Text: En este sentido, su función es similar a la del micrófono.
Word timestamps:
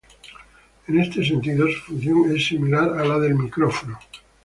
En 0.87 0.99
este 0.99 1.23
sentido, 1.23 1.67
su 1.67 1.79
función 1.93 2.35
es 2.35 2.43
similar 2.47 2.97
a 2.99 3.05
la 3.05 3.19
del 3.19 3.35
micrófono. 3.35 3.99